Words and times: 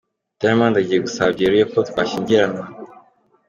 Diamond 0.39 0.73
agiye 0.81 0.99
gusaba 1.05 1.29
byeruye 1.35 1.65
ko 1.71 1.77
twashyingiranwa. 1.89 2.63